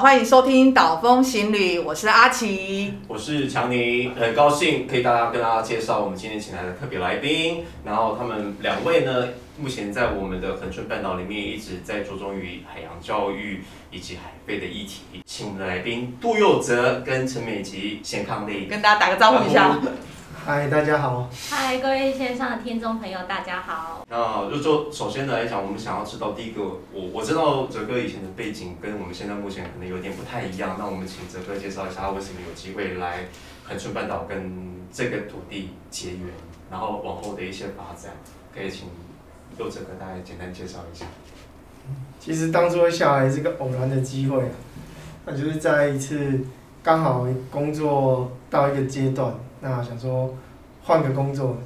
[0.00, 2.94] 欢迎收听岛风行旅，我是阿奇。
[3.06, 7.66] 我是强尼，很高兴可以大家跟大家介绍我们今天请来的特别来宾。
[7.84, 9.28] 然后他们两位呢，
[9.58, 15.02] 目前在我们的恒春半岛里面一直在着重于海洋教育以及海贝的议题。
[15.26, 18.64] 请我们的来宾杜佑泽跟陈美琪先抗力。
[18.70, 19.78] 跟大家打个招呼一下。
[20.52, 21.30] 嗨，大家好。
[21.48, 24.04] 嗨，各位线上的听众朋友，大家好。
[24.10, 26.60] 那就就首先来讲，我们想要知道第一个，
[26.92, 30.74] 我我知道哲哥以前的背景跟我们现在目前可能有点不太一样。
[30.76, 33.26] 那我们请哲哥介绍一下，他为什么有机会来
[33.62, 34.52] 恒春半岛跟
[34.92, 36.26] 这个土地结缘，
[36.68, 38.12] 然后往后的一些发展，
[38.52, 38.88] 可以请
[39.56, 41.06] 佑哲哥大概简单介绍一下。
[42.18, 44.50] 其实当初会下来是个偶然的机会啊，
[45.26, 46.40] 那就是在一次
[46.82, 49.32] 刚好工作到一个阶段。
[49.62, 50.34] 那想说
[50.90, 51.56] 换个工作，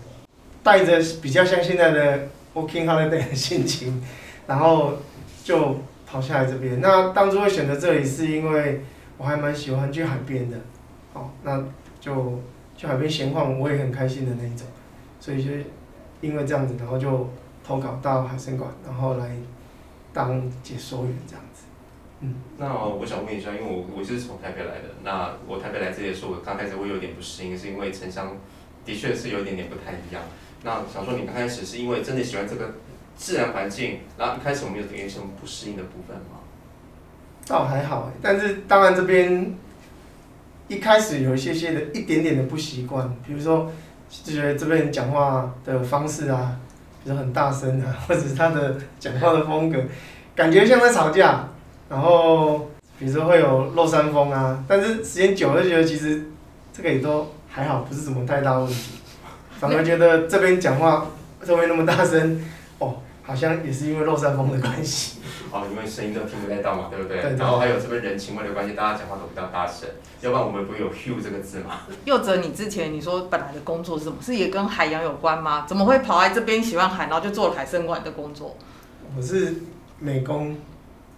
[0.63, 4.05] 带着比较像现在的 working holiday 的心情，
[4.47, 4.99] 然后
[5.43, 6.79] 就跑下来这边。
[6.83, 8.83] 那当初会选择这里，是因为
[9.17, 10.59] 我还蛮喜欢去海边的，
[11.15, 11.65] 好，那
[11.99, 12.39] 就
[12.77, 14.67] 去海边闲逛，我也很开心的那一种。
[15.19, 15.51] 所以就
[16.21, 17.31] 因为这样子，然后就
[17.67, 19.31] 投稿到海参馆，然后来
[20.13, 21.63] 当解说员这样子。
[22.21, 28.37] 嗯，那我想问一下，因为我我是从台北来的，那我台北来这里的时候，我刚开始会有点不适应，是因为城乡
[28.85, 30.23] 的确是有一点点不太一样。
[30.63, 32.75] 那想说你刚开始是因为真的喜欢这个
[33.17, 36.41] 自然环境，然后一开始我们有点什么不适应的部分吗？
[37.47, 39.55] 倒还好，但是当然这边
[40.69, 43.71] 一开始有一些些的一点点的不习惯，比如说
[44.09, 46.57] 就觉得这边讲话的方式啊，
[47.03, 49.79] 比如很大声啊，或者是他的讲话的风格，
[50.35, 51.49] 感觉像在吵架。
[51.87, 56.25] 然后，比如说会有落山风啊，但是时间久了就觉得其实
[56.73, 58.95] 这个也都还好，不是什么太大问题。
[59.61, 61.07] 反而觉得这边讲话
[61.47, 62.45] 这边那么大声，
[62.81, 65.21] 哦，好像也是因为落山风的关系。
[65.53, 67.23] 哦，因为声音都听不太到嘛，对不对？
[67.23, 67.37] 对。
[67.37, 69.89] 然后还有这边人情味的关系，大家讲话都比较大声，
[70.21, 71.83] 要不然我们不会有 “hu” 这个字嘛。
[72.05, 74.17] 佑哲，你之前你说本来的工作是什么？
[74.21, 75.65] 是也跟海洋有关吗？
[75.69, 78.57] 怎么会跑来这边喜欢海，然后就做了海参馆的工作？
[79.17, 79.55] 我是
[80.01, 80.57] 美工。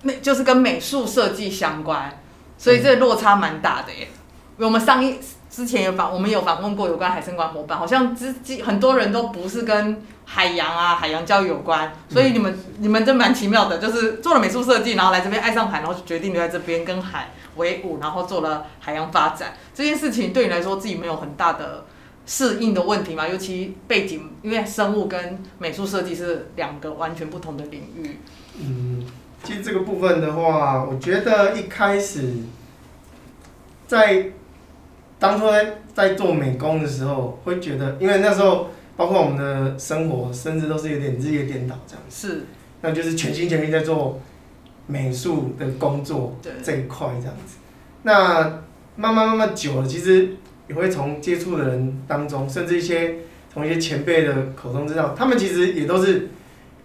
[0.03, 2.21] 美就是跟美术设计相关，
[2.59, 4.09] 所以这落差蛮大的耶。
[4.59, 5.19] 我们上一
[5.57, 21.87] 之前有访，我们有访问过有关海参馆伙伴，好像之很多人都不是跟海洋啊、海洋教育有关，所以你们你们真蛮奇妙的，就是做了美术设计，然后来这边爱上海，然后就决定留在这边跟海为伍，然后做了海洋发展这件事情，对你来说自己没有很大的
[22.27, 23.27] 适应的问题嘛？
[23.27, 28.19] 尤其背景，因为生物跟美术设计是两个完全不同的领域。
[28.61, 29.07] 嗯。
[29.43, 32.35] 其实这个部分的话，我觉得一开始
[33.87, 34.33] 在
[35.19, 42.03] 当初在在做美工的时候，会觉得，因为那时候包括我们的生活，甚至都是有点日夜颠倒这样。
[42.11, 42.45] 是。
[42.81, 44.21] 那就是全心全意在做
[44.87, 47.57] 美术的工作这一块这样子。
[48.03, 48.63] 那
[48.97, 50.37] 慢慢慢慢久了，其实
[50.69, 53.17] 也会从接触的人当中，甚至一些
[53.53, 56.29] 从一些前辈的口中知道，他们其实也都是。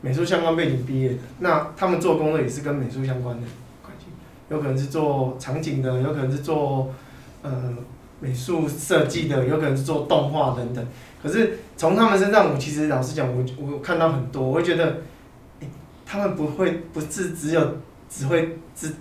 [0.04, 3.44] 美术相关背景毕业的，那他们做工作也是跟美术相关的
[3.84, 4.08] 关系，
[4.50, 6.92] 有可能是做场景的，有可能是做
[7.44, 7.72] 呃
[8.22, 10.88] 美术设计的，有可能是做动画等等。
[11.22, 15.02] 可是从他们身上，我其实老实讲，我我看到很多，我会觉得，
[16.06, 17.78] 他们不会不是只有
[18.10, 18.94] 只会知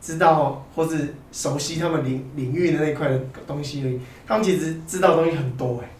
[0.00, 5.90] 知道或是熟悉他们领领域的那块的东西而已，他们其实知道东西很多哎。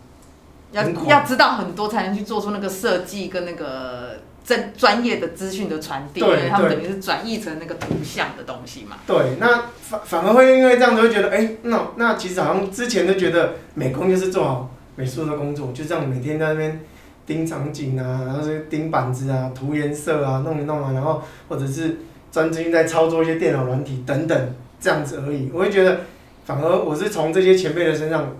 [0.72, 8.96] 要要知道很多才能去做出那个设计跟那个真专业的资讯的传递，他们等于是转译成那个图像的东西嘛。
[9.04, 16.80] 对，那反反而会因为这样子会觉得，哎，那那其实好像之前都觉得美工就是做好美术的工作，就这样每天在那边
[17.26, 21.98] 盯场景啊，然后是盯板子啊、涂颜色啊、弄一弄啊，然后或者是
[22.30, 25.50] 专心在操作一些电脑软体等等这样子而已。
[25.52, 26.00] 我会觉得，
[26.44, 28.32] 反而我是从这些前辈的身上。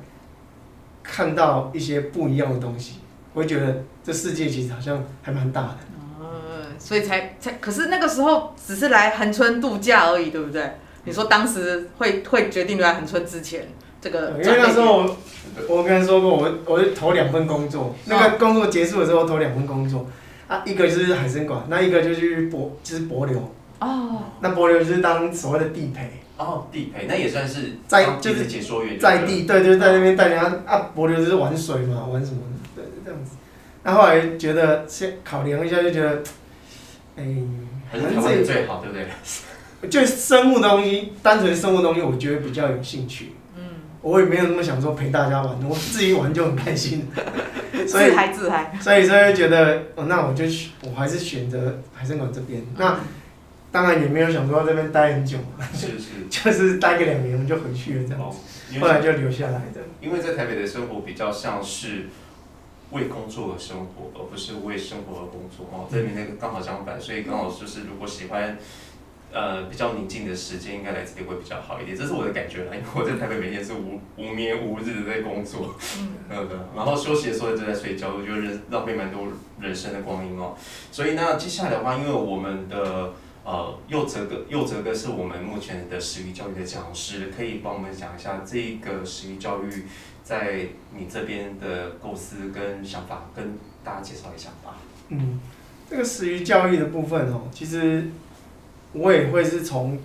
[1.08, 2.96] 看到一些不一样的东西，
[3.32, 5.76] 我会觉得这世界其实好像还蛮大的。
[6.86, 10.76] 嗯，所以才才，可是那个时候只是来恒春度假而已，对不对？
[11.04, 13.66] 你说当时会会决定留在恒春之前，
[14.00, 15.16] 这个因为那时候我
[15.68, 20.06] 我跟他说过，我我就投两份工作，那个工作结束的时候投两份工作，
[20.46, 23.52] 啊，一个就是海参馆，那一个就去博就是博流。
[23.80, 24.22] 哦。
[24.40, 26.22] 那博流就是当所谓的地陪。
[26.38, 32.42] 哦，地陪那也算是在就是解说员，在地对，就是在那边带人家啊，博流就是玩水嘛，玩什么
[32.76, 33.36] 的，对，这样子。
[33.82, 36.22] 那后来觉得先考量一下，就觉得，
[37.16, 37.24] 哎，
[37.90, 39.88] 还是自己最好，对不对？
[39.90, 43.32] 就生物东西，单纯生物东西，我觉得比较有兴趣。
[43.56, 43.62] 嗯。
[44.02, 47.08] 我也没有那么想说陪大家玩，我自己玩就很开心。
[47.86, 48.72] 所以，自嗨自嗨。
[48.80, 50.44] 所以，所以觉得，哦，那我就
[50.82, 52.62] 我还是选择海参馆这边。
[52.76, 52.98] 那。
[53.72, 55.36] 当然也没有想说在这边待很久，
[55.74, 59.82] 是是， 就是待个两年我们就回去了这样子，后来就留下来的。
[60.00, 62.06] 因为在台北的生活比较像是
[62.90, 65.86] 为工作而生活，而不是为生活而工作哦。
[65.90, 68.58] 这边那个刚好相反，所以刚好就是如果喜欢。
[69.32, 72.70] 呃，比较宁静的时间应该来这里会比较好一点，这是我的感觉啦。
[72.72, 75.74] 因为我在台北每天是无无眠无日的在工作，
[76.30, 79.26] 嗯，然后休息的时候就在睡觉，我觉得浪费蛮多
[79.60, 80.54] 人生的光阴哦。
[80.90, 83.12] 所以那接下来的话，因为我们的
[83.44, 89.84] 呃右哲哥，右哲哥是我们目前的食育教育的讲师，可以帮我们讲一下这个食育教育
[90.26, 94.76] 在你这边的构思跟想法，跟大家介绍一下吧。
[95.11, 95.38] 嗯，
[95.88, 98.08] 这个始于教育的部分哦，其实。
[98.93, 99.99] 我也会是从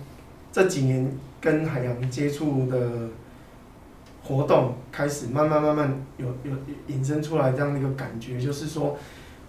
[0.52, 1.10] 这几年
[1.40, 3.08] 跟海洋接触的
[4.22, 6.54] 活动开始，慢慢慢慢有有
[6.88, 8.98] 引申出来这样的一个感觉，就是说，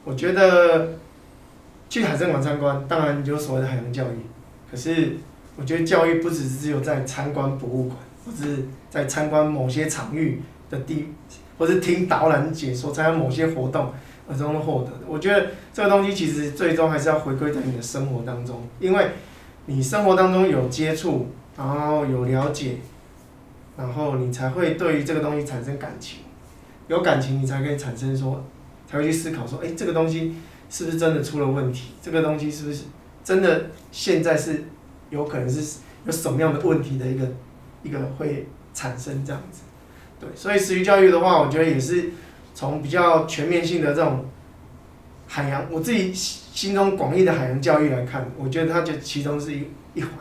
[0.05, 0.93] 我觉得
[1.89, 4.15] 去海参馆参观，当然有所谓的海洋教育，
[4.71, 5.17] 可是
[5.57, 10.41] 我觉得教育不只是只有在参观博物馆，或是在参观某些场域
[10.73, 11.07] 的地，
[11.57, 13.93] 或是听导览解说，参加某些活动
[14.27, 15.05] 而中获得的。
[15.07, 19.07] 我觉得这个东西其实最终还是要回归在你的生活当中，因为。
[19.65, 21.25] 你生活当中有接触，
[21.55, 22.75] 然后有了解，
[23.77, 26.19] 然后你才会对于这个东西产生感情，
[26.89, 28.43] 有感情你才可以产生说，
[28.85, 30.35] 才会去思考说，哎，这个东西
[30.69, 31.93] 是不是真的出了问题？
[32.01, 32.83] 这个东西是不是
[33.23, 34.65] 真的现在是
[35.09, 37.25] 有可能是有什么样的问题的一个
[37.83, 39.61] 一个会产生这样子？
[40.23, 42.11] 对，所以食育教育的话，我觉得也是
[42.53, 44.25] 从比较全面性的这种。
[45.25, 49.63] 海洋，我自己心中广义的海洋教育来看，我觉得它就其中是一
[49.95, 50.11] 一环。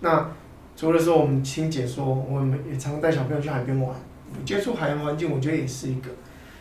[0.00, 0.28] 那
[0.76, 3.96] 除了说我们听解说，我们也常带小朋友去海边玩，
[4.44, 6.10] 接触海洋环境，我觉得也是一个。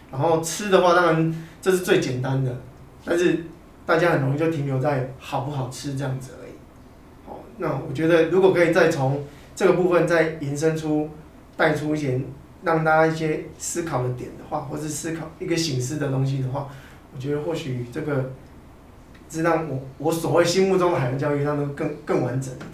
[0.09, 2.55] 然后吃的话，当然这是最简单的，
[3.03, 3.43] 但是
[3.85, 6.51] 大家很容易就停留在好不好吃这样子而已。
[7.25, 11.09] 好，那我觉得如果可以再从这个部分再延伸出，
[11.57, 12.21] 带出一些
[12.63, 16.69] 让大家一些思考的点的话，或是思考一个醒思的东西的话。
[17.15, 18.31] 我觉得或许这个，
[19.29, 22.71] 是让我我所谓心目中的海洋教育，让它更更完整一点。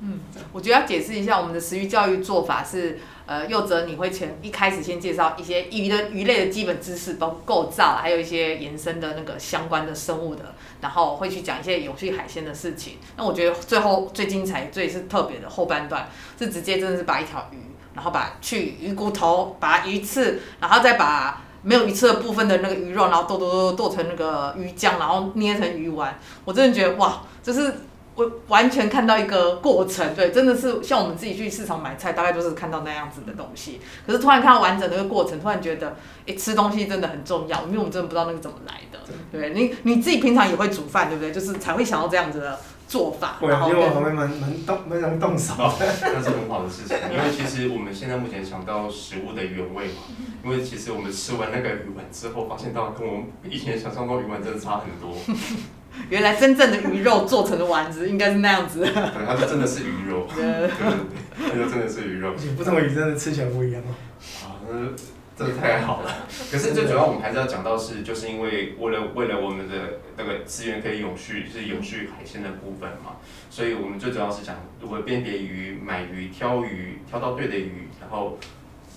[0.00, 0.20] 嗯，
[0.52, 12.98] 我觉得要解释一下，我们的食育教育做法是，呃，幼哲你会前一开始先介绍一些鱼的鱼类的基本知识，包括构造，还有一些延伸的那个相关的生物的，然后会去讲一些有趣海鲜的事情。
[13.16, 16.08] 那我觉得最后最精彩、最是特别的后半段，
[16.38, 17.56] 是直接真的是把一条鱼，
[17.98, 21.42] 然后把去鱼骨头，把鱼刺，然后再把。
[21.60, 26.16] 没有鱼刺的部分的那个鱼肉，然后剁剁剁剁成那个鱼浆，然后捏成鱼丸。
[26.44, 27.74] 我真的觉得哇，就是
[28.14, 33.80] 我完全看到一个过程，对，真的是像我们自己去市场买菜，大概就是看到那样子的东西。
[34.06, 35.96] 可是突然看到完整的一个过程，突然觉得，
[36.28, 39.00] 哎，吃东西真的很重要，因为我们真的不知道那个怎么来的。
[39.32, 41.32] 对你你自己平常也会煮饭，对不对？
[41.32, 42.60] 就是才会想到这样子的。
[42.88, 45.52] 做法，对，因为我旁边蛮蛮动蛮能动手，
[46.02, 46.96] 那是很好的事情。
[47.12, 50.02] 因为其实我们现在目前想到食物的原味嘛，
[50.42, 55.14] 因为其实我们吃完那个鱼丸之后，发现到跟我们以前想象中鱼丸真的差很多。
[56.10, 58.80] 原来真正的鱼肉做成的丸子应该是那样子。
[58.80, 58.92] 对，
[59.26, 60.26] 它就真的是鱼肉。
[60.34, 62.32] 对对对，它就真的是鱼肉。
[62.56, 63.92] 不同鱼真的吃起来不一样哦。
[64.46, 65.17] 啊，那。
[65.38, 73.18] 真的太好了， 可是最主要我们还是要讲到是，就是因为为了为了我们的那个资源可以永续，是永续海鲜的部分嘛，
[73.48, 78.36] 所以我们最主要是讲如何辨别鱼、买鱼、挑鱼、挑到对的鱼，然后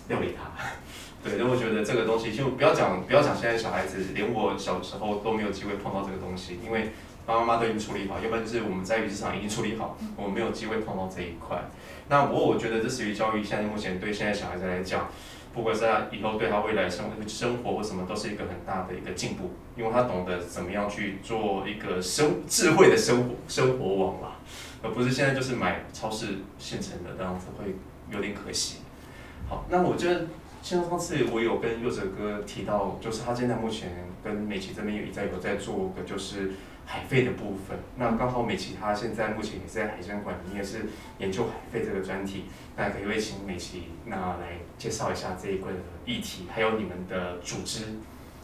[0.07, 0.49] 料理它。
[1.23, 6.89] 对，因为我觉得这个东西就不要讲不要讲现在小孩子，连我小时候都没有机会碰到这个东西，因为
[7.23, 11.69] 爸爸妈妈都已经处理好，要不然就是我们在鱼市场已经处理好，我们没有机会碰到这一块。
[12.09, 15.07] 那我我觉得这属于教育，现在目前对现在小孩子来讲。
[15.53, 24.35] 不管是他以后对他未来生生活或什么，都是一个很大的一个进步，因为他懂得怎么样去做一个生智慧的生活生活网嘛，
[24.81, 27.75] 而不是现在就是买超市现成的这样子会
[28.09, 28.77] 有点可惜。
[29.49, 30.27] 好，那我觉得
[30.61, 36.51] 像上次我有跟佑哲哥提到，就是他现在目前跟美琪这边有在有在做的就是。
[36.85, 40.87] 海费的部分，那刚好美琪她现在目前也是在海参馆，你也是
[41.19, 42.45] 研究海费这个专题，
[42.75, 47.85] 那可以请美琪那来介绍一下这一块的议题，还有你们的组织，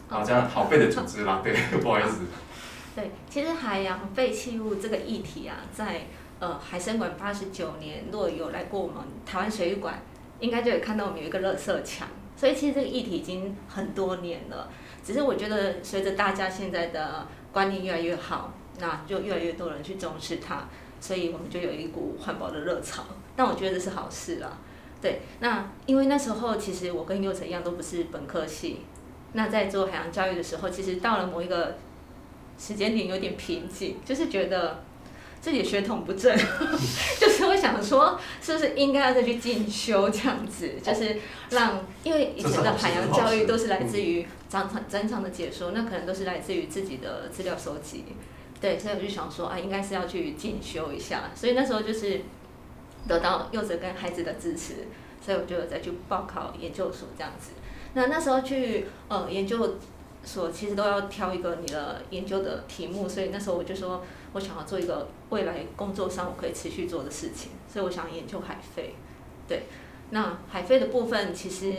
[0.08, 2.26] 好，这样好废的组织啦，对，不好意思。
[2.96, 6.06] 对，其实海洋废弃物这个议题啊，在
[6.40, 10.02] 呃海参馆八十九年，若有来过我们台湾水域馆，
[10.40, 14.70] 应该就有看到我们有一个垃圾墙，所以其实这个议题已经很多年了，
[15.04, 20.62] 只是我觉得随着大家现在的观念越来越好，那就越来越多人去重视它，
[21.00, 23.02] 所以我们就有一股环保的热潮。
[23.34, 24.56] 但我觉得这是好事啦。
[25.02, 28.82] 对，那因为那时候其实我跟幼成一样都不是本科系，
[29.32, 31.76] 那在做海洋教育的时候，其实到了某一个
[32.56, 34.84] 时间点有点瓶颈，就是觉得
[35.40, 36.36] 自己血统不正，
[37.18, 41.16] 就是会想说，是不是应该要再去进修这样子，就是
[41.50, 48.04] 让，因为以前的海洋教育都是来自于章长章长的解说，那可能都是来自于自己的资料收集，
[48.60, 52.20] 对，所以我就想说啊，应该是要去进修一下，所以那时候就是
[53.06, 54.88] 得到柚子跟孩子的支持，
[55.24, 57.52] 所以我就再去报考研究所这样子。
[57.94, 59.78] 那那时候去呃研究
[60.24, 68.94] 所，其实都要挑一个你的研究的题目，所以那时候我就说我想要做一个未来工作上我可以持续做的事情，所以我想研究海飞。
[69.46, 69.62] 对，
[70.10, 71.72] 那海飞的部分其实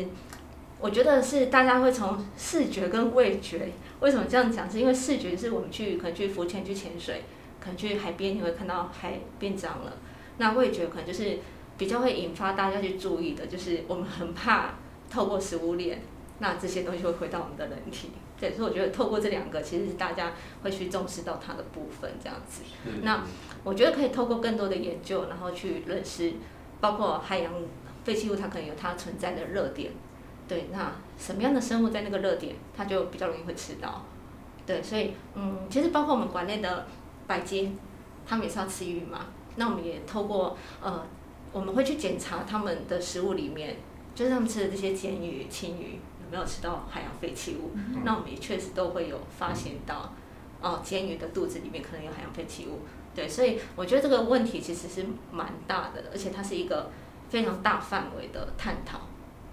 [0.79, 4.69] 我觉得是大家会从视觉跟味觉，为什么这样讲？
[4.69, 7.23] 是因为视觉是我们去可能去浮潜去潜水，
[7.59, 9.93] 可能去海边你会看到海变脏了，
[10.37, 11.39] 那味觉可能就是
[11.77, 14.75] 比较会引发大家去注意的，就是我们很怕。
[15.11, 15.99] 透过食物链，
[16.37, 18.11] 那这些东西会回到我们的人体。
[18.39, 20.31] 对，所以我觉得透过这两个，其实是大家
[20.63, 22.63] 会去重视到它的部分这样子。
[23.01, 23.23] 那
[23.63, 26.33] 我觉得可以透过更多的研究，然后去认识，
[26.79, 27.53] 包括海洋
[28.03, 29.91] 废弃物，它可能有它存在的热点。
[30.47, 34.05] 对，那什么样的生物在那个热点，它就比较容易会吃到。
[34.65, 36.87] 对，所以嗯，其实包括我们馆内的
[37.27, 37.77] 白鲸，
[38.25, 39.25] 他们也是要吃鱼嘛。
[39.57, 41.05] 那我们也透过呃，
[41.51, 43.75] 我们会去检查他们的食物里面。
[44.15, 45.97] 就是他们吃的这些鲣鱼、青鱼有
[46.31, 47.71] 没有吃到海洋废弃物？
[48.03, 50.13] 那我们也确实都会有发现到，
[50.61, 52.79] 哦，鲸鱼的肚子里面可能有海洋废弃物。
[53.15, 56.91] 对，所以我觉得这个问题其实是蛮大的，而且它是一个
[57.29, 59.01] 非常大范围的探讨。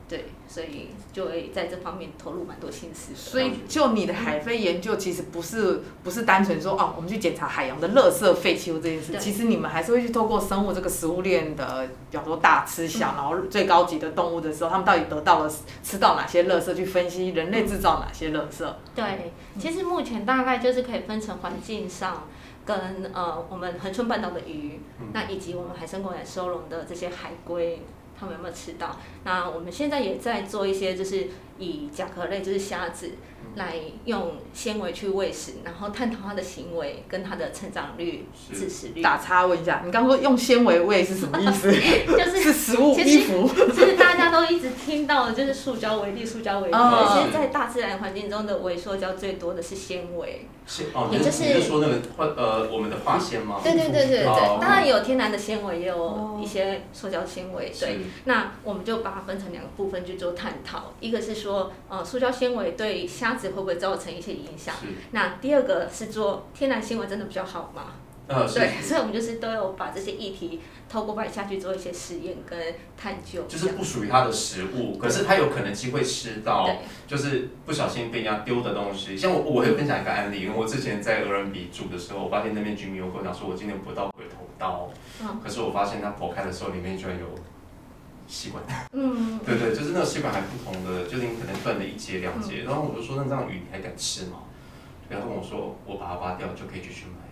[0.08, 3.12] 对，所以就会在这方面投入蛮多心思。
[3.12, 9.18] 所以，就你的海飞研究，其实不是不是单纯说哦，我们去检查海洋的垃圾废弃物这件事。
[9.18, 18.64] 其实你们还是会去透过生物这个食物链的，比方说大吃小，然后最高级的动物的时候，他们到底得到了吃到哪些垃圾，去分析人类制造哪些垃圾。
[18.94, 22.28] 对，其实目前大概就是可以分成环境上，
[22.64, 24.80] 跟呃我们恒春半岛的鱼，
[25.12, 27.82] 那以及我们海生馆收容的这些海龟。
[28.18, 28.96] 他们有没有吃到？
[29.24, 33.12] 那我们现在也在做一些，就是以甲壳类，就是虾子。
[33.54, 33.74] 来
[34.04, 39.00] 用纤维去喂食，然后探讨它的行为跟它的成长率、致死率。
[39.00, 41.70] 打叉问一下，你刚说用纤维喂是什么意思？
[42.06, 43.48] 就是是食物、衣服。
[43.72, 46.74] 其实大家都一直听到的就是塑胶为例，塑胶为例。
[46.74, 50.46] 其实，在大自然环境中的微塑胶最多的是纤维。
[50.92, 53.60] 哦，也就是说那个化呃我们的化纤吗？
[53.62, 57.72] 对对对对对，当然有天然的纤维，也有一些塑胶纤维。
[57.78, 60.92] 对，那我们就把它分成两个部分去做探讨。
[60.98, 63.46] 一个是说，呃，塑胶纤维对虾子。
[63.56, 64.74] 会不会造成一些影响？
[65.12, 67.94] 那第二个是做天然新闻真的比较好吗？
[68.28, 72.58] 对，所以我们就是都有把这些议题透过外下去做一些实验跟
[72.96, 73.44] 探究。
[73.44, 76.68] 就是不属于它的食物，可是它有可能机会吃到，
[77.06, 79.16] 就是不小心被人家丢的东西。
[79.16, 84.90] 像我，我会分享一个案例，因为我之前在俄人比住的时候，我发现那边居民有跟我讲说，我今天不到鬼头刀，
[85.42, 87.24] 可是我发现它剖开的时候，里面居然有。
[88.26, 94.44] 吸管，嗯，对对，就是那个吸管还不同的，就是你可能断了一节两节，然后我就说那这样鱼你还敢吃吗？
[95.08, 97.26] 然后跟我说我把它挖掉就可以继续卖。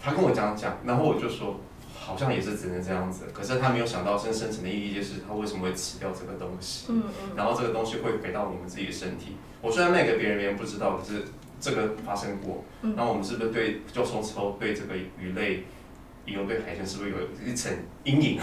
[0.00, 1.60] 他跟我讲讲，然后我就说
[1.98, 9.36] 好像也是只能这样子，可是他没有想到深深层的意义就是他为什么会吃掉这个东西，嗯嗯，然后这个东西会回到我们自己的身体。
[9.60, 11.24] 我虽然卖给别人，别人不知道，可是
[11.60, 15.64] 这个发生过，那我们是不是对就从此后对这个鱼类，
[16.24, 17.72] 以后对海鲜是不是有一层
[18.04, 18.40] 阴影？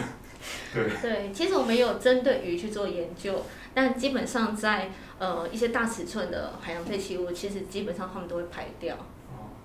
[1.02, 8.96] 对，其实我们有针对鱼去做研究，但基本上在呃一些大尺寸的海洋废弃物，其实基本上他们都会排掉。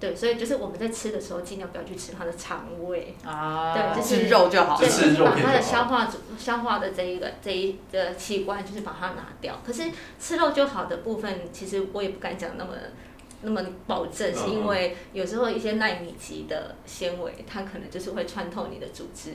[0.00, 3.16] 对，所以就是我们在吃的时候，尽量不要去吃它的肠胃。
[3.24, 3.74] 啊。
[3.74, 4.78] 对，就是肉就好。
[4.78, 9.60] 对，就是把它的消化组、消化的这一个这一个器官，就是把它拿掉。
[9.66, 9.84] 可是
[10.20, 12.70] 吃肉就好的部分，其实我也不敢讲那么。
[13.42, 19.34] 那么保证是因为有时候一些纳米级的纤维，它可能就是会穿透你的组织，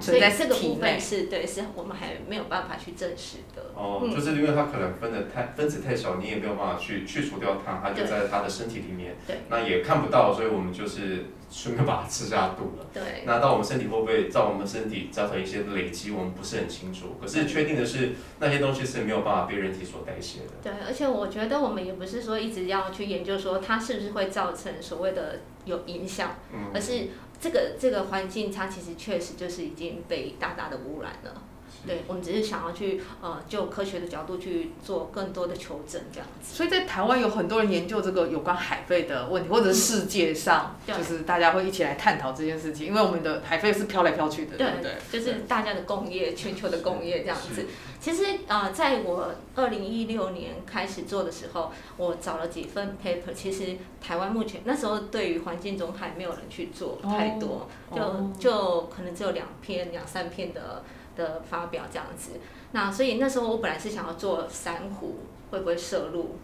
[0.00, 3.62] 所以这个部分是对，是我们还没有办法去证实的。
[3.74, 11.26] 哦，就是因为它可能分的太分子太小，你也没有办法去去除掉它，它就在它的身体里面，对，那也看不到，所以我们就是。
[11.50, 12.86] 顺便把它吃下肚了。
[12.94, 13.24] 对。
[13.26, 16.12] 那到我们身体会不会在我们身体造成一些累积？
[16.12, 17.16] 我们不是很清楚。
[17.20, 20.52] 可是确定的是，那些东西是没有办法被人体所代谢的。
[20.62, 26.36] 对，而且我觉得我们也不是说一直要去研究说它是不是会造成所谓的有影响，
[26.72, 27.08] 而是
[27.40, 31.42] 这个这个环境它其实确实就是已经被大大的污染了。
[31.86, 36.54] 对，我们只是想要去呃，就科学的角度去做更多的求证这样子。
[36.54, 44.92] 所以在台湾有很多人研究这个有关海废的问题，或者是世界上，就是大家会一起来探讨这件事情，因为我们的海废是飘来飘去的，对不对？
[45.10, 47.66] 就是大家的工业，全球的工业这样子。
[48.00, 60.82] 其实呃，在我二零一六年开始做的时候，我找了几份 paper，其实台湾目前那时候对于环境中还没有人去做太多，就就可能只有两篇、两三篇的。
[61.16, 62.30] 的发表这样子，
[62.70, 65.16] 那所以那时候我本来是想要做珊瑚
[65.50, 66.36] 会不会摄入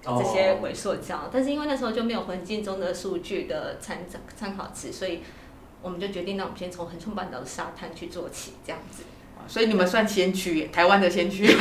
[0.00, 3.98] 这些微塑胶，但是因为那时候就没有环境中的数据的参
[4.34, 5.20] 参考值，所以
[5.82, 9.02] 我们就决定，那我们先从横冲半岛的沙滩去做起这样子。
[9.46, 11.46] 所以你们算先驱，台湾的先驱。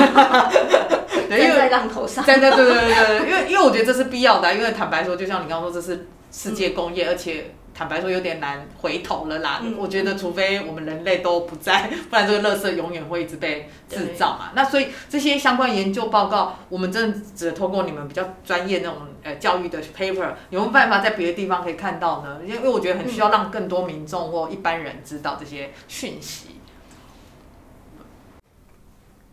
[1.29, 2.23] 站在浪头上。
[2.25, 7.53] 对对对对对，因为因为我觉得这是必要的，因为坦白说，就像你刚刚说，这是世界工业，而且。
[7.73, 9.61] 坦白说，有点难回头了啦。
[9.77, 14.51] 我觉得，除非我们人类都不在，不然这个垃圾永远会一直被制造嘛。
[14.53, 22.39] 那所以这些相关研究报告，我们真的只能通过你们比较专业那种呃教育的 paper，有没有办法在别的地方可以看到呢？
[22.45, 26.47] 因为我觉得很需要让更多民众或一般人知道这些讯息。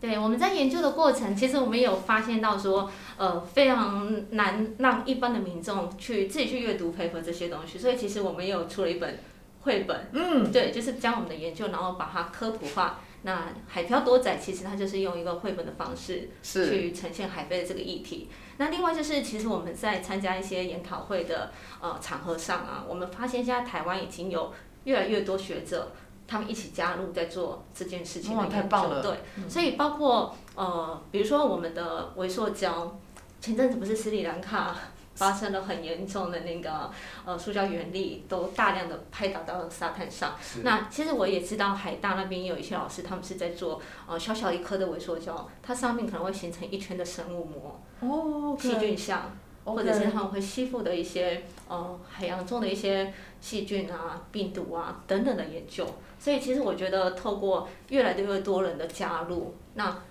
[0.01, 9.19] 对，我们在研究的过程，其实我们有发现到说，呃，非常难让一般的民众去自己去阅读 paper 这些东西，所以其实我们也有出了一本
[9.63, 13.01] 绘本，嗯，对，就是将我们的研究，然后把它科普化。
[13.23, 18.29] 那海漂多仔其实它就是用一个绘本的方式去呈现海飞的这个议题。
[18.59, 21.51] 那另外就是，其实我们在参加一些研讨会的
[21.81, 25.91] 呃场合上啊，我们发现现在台湾已经有越来越多学者。
[26.29, 32.97] 他们一起加入在做这件事情的研究，对，所以包括呃，比如说我们的微塑胶，
[33.41, 34.77] 前阵子不是斯里兰卡
[35.15, 36.91] 发生了很严重的那个
[37.25, 40.35] 呃塑胶原粒都大量的拍打到了沙滩上。
[40.63, 49.33] 那其实我也知道海大那边有一些老师，他们是在做呃小小一颗的微塑胶，它上面可能会形成一圈的生物膜，哦，细菌相。
[49.75, 55.87] 或者是他们会吸附的一些呃海洋中的一些细菌啊、病毒啊等等的研究，
[56.19, 60.03] 所以其实我觉得透过越来越多人的加入，那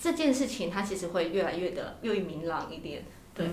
[0.00, 3.04] 这件事情它其实会越来越的越明朗一点。
[3.38, 3.46] 对，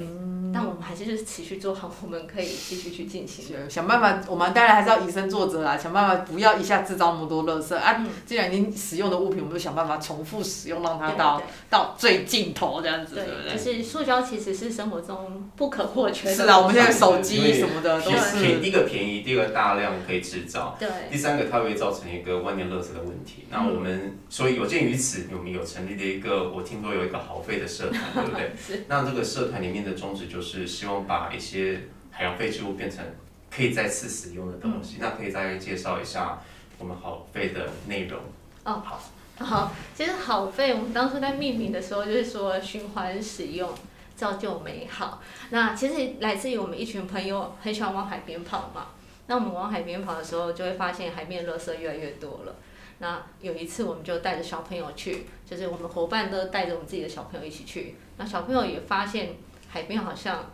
[0.54, 3.70] 但我们还是就是持续做好，我们可以继续去进行。
[3.70, 8.04] 想办法，我们当然还是要以身作则啦，想办法不要一下制造那么多垃圾啊。
[8.26, 13.52] 既然已经使用的物品，我们就想办法重复使用，让它到到最尽头这样子，对不对？
[13.52, 16.36] 就是塑胶其实是生活中不可或缺的。
[16.36, 18.60] 是啊，我们现在手机什么的都是。
[18.60, 20.88] 第一个便宜，第二个大量可以制造，对。
[21.12, 23.46] 第三个它会造成一个万年垃圾的问题。
[23.50, 28.52] 那我们所以有鉴于此，我们有成立的一个，我听说有一个好费的社团，对不对？
[28.58, 28.86] 是。
[28.88, 30.66] 那这个社团里面的宗旨就是。
[30.68, 33.04] 希望把一些海洋废弃物变成
[33.50, 34.98] 可以再次使用的东西。
[35.00, 36.42] 那可以再介绍一下
[36.78, 38.20] 我们好废的内容。
[38.66, 39.02] 哦，好，
[39.38, 39.72] 好。
[39.96, 43.70] 其实好废，我们当初在命名的时候就是说循环使用，
[44.16, 45.22] 造就美好。
[45.52, 48.88] 那其实来自于我们一群朋友很喜欢往海边跑嘛。
[49.28, 52.56] 那我们往海边跑的时候，就会发现海边垃圾越来越多了。
[53.00, 57.96] 那有一次，我们就带着小朋友去，就是我们伙伴都带着我们自己的小朋友一起去。
[58.18, 59.36] 那小朋友也发现。
[59.76, 60.50] 海边好像，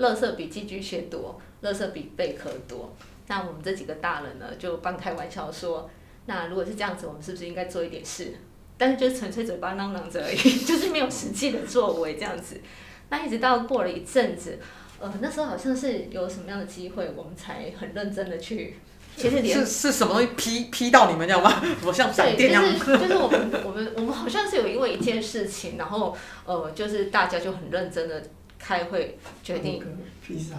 [0.00, 2.94] 垃圾比寄居蟹多，垃圾比贝壳多。
[3.26, 5.88] 那我们这几个大人呢，就半开玩笑说，
[6.26, 8.34] 那如果是这样子，我们是不是应该做一点事？
[8.76, 12.60] 但是就是纯粹嘴巴囔囔着而已， 就是没有实际的作为这样子。
[13.08, 14.58] 那一直到过了一阵子，
[14.98, 18.76] 呃，那时候好像是有什么样的机会，我们才很认真的去。
[19.16, 21.62] 其实是是什么东西劈劈到你们，知道吗？
[21.84, 22.62] 我像闪电一样。
[22.62, 28.22] 就是 就是我们我们我们好像是有因为一件事情，然后呃，就是大家就很认真的。
[28.60, 29.82] 开会决定
[30.24, 30.56] 披萨。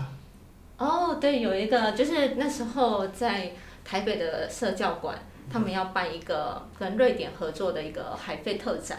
[0.78, 3.52] 哦，对，有一个就是那时候在
[3.86, 5.16] 台北的社教馆，
[5.48, 8.98] 他们要办一个跟瑞典合作的一个海费特展。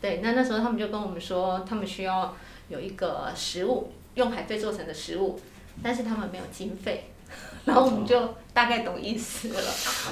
[0.00, 2.36] 对，那那时候他们就跟我们说，他们需要
[2.68, 5.36] 有一个食物，用海费做成的食物，
[5.82, 7.10] 但是他们没有经费。
[7.66, 9.60] 然后我们就大概懂意思了。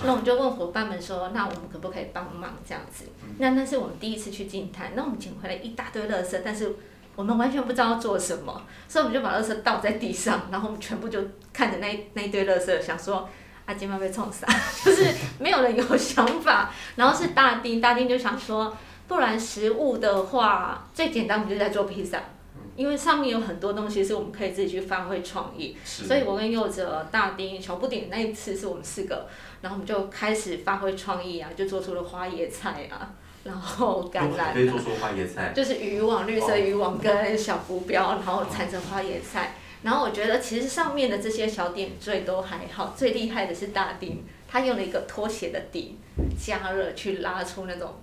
[0.05, 3.05] 那我们就问伙伴们说，那我们可不可以帮忙这样子？
[3.38, 6.75] 那那是我们第一次去进滩，那我们捡回来一大堆垃圾，但是。
[7.16, 11.20] 我们完全不知道要做什么，所以我们就把垃圾倒在地上，然后我们全部就
[11.53, 13.29] 看着那那一堆垃圾，想说
[13.66, 14.46] 阿金要被冲傻，
[14.85, 15.07] 就是
[15.38, 16.70] 没有人有想法。
[16.96, 22.20] 然后是大丁，大丁就想说，不然食物的话，最简单我们就在做披萨，
[22.77, 25.77] 因为上面有很多东西是我们可以自己去发挥创意。
[25.85, 29.29] 所以我跟柚子、大丁、小不点那一次是我们四个，
[29.61, 33.14] 然后我们就开始发挥创意啊，就做出了花椰菜啊。
[33.44, 34.54] 然后橄榄，
[35.52, 39.54] 就是渔网、绿色渔网跟小浮标，然后缠成花椰菜。
[39.83, 45.98] 然后我觉得其实上面的这些小点缀都还好，最厉害的是大丁，他用了一个拖鞋的底
[46.42, 47.96] 加热去拉出那种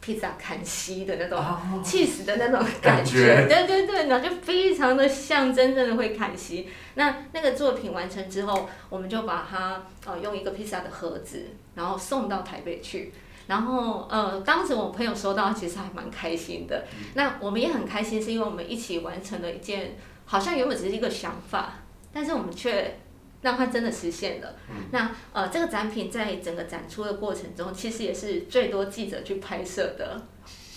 [0.00, 1.40] 披萨砍西的那种
[1.84, 6.68] 气死的那种感觉，对对对，然后就非常的像真正的会砍西。
[6.94, 13.12] 那那个作品完成之后，我们就把它呃用一个披萨的盒子，然后送到台北去。
[13.48, 16.84] 然后呃，当时我朋友收到其实还蛮开心的。
[17.14, 21.80] 那我们也很开心，是因为我们一起完成了一件好像原本只是一个想法，
[22.12, 23.00] 但是我们却。
[23.40, 24.52] 让它真的实现了。
[24.90, 30.20] 那呃，这个展品在整个展出的过程中，其实也是最多记者去拍摄的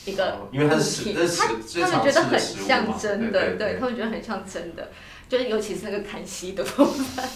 [0.06, 4.92] 一个因为它是实，他他们觉得很像真的，对他们觉得很像真的，
[5.28, 7.28] 就是尤其是那个砍西的部分。